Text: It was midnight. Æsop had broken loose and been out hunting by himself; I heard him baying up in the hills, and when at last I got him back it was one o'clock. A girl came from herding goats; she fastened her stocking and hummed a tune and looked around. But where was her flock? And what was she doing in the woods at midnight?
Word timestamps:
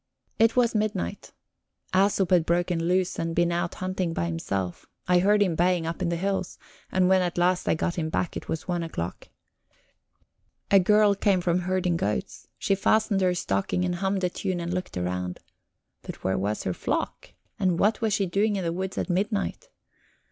It 0.39 0.55
was 0.55 0.73
midnight. 0.73 1.31
Æsop 1.93 2.31
had 2.31 2.43
broken 2.43 2.83
loose 2.83 3.19
and 3.19 3.35
been 3.35 3.51
out 3.51 3.75
hunting 3.75 4.13
by 4.15 4.25
himself; 4.25 4.87
I 5.07 5.19
heard 5.19 5.43
him 5.43 5.53
baying 5.53 5.85
up 5.85 6.01
in 6.01 6.09
the 6.09 6.15
hills, 6.15 6.57
and 6.91 7.07
when 7.07 7.21
at 7.21 7.37
last 7.37 7.69
I 7.69 7.75
got 7.75 7.97
him 7.99 8.09
back 8.09 8.35
it 8.35 8.49
was 8.49 8.67
one 8.67 8.81
o'clock. 8.81 9.27
A 10.71 10.79
girl 10.79 11.13
came 11.13 11.39
from 11.39 11.59
herding 11.59 11.97
goats; 11.97 12.47
she 12.57 12.73
fastened 12.73 13.21
her 13.21 13.35
stocking 13.35 13.85
and 13.85 13.93
hummed 13.97 14.23
a 14.23 14.29
tune 14.31 14.59
and 14.59 14.73
looked 14.73 14.97
around. 14.97 15.39
But 16.01 16.23
where 16.23 16.35
was 16.35 16.63
her 16.63 16.73
flock? 16.73 17.33
And 17.59 17.77
what 17.77 18.01
was 18.01 18.11
she 18.11 18.25
doing 18.25 18.55
in 18.55 18.63
the 18.63 18.73
woods 18.73 18.97
at 18.97 19.07
midnight? 19.07 19.69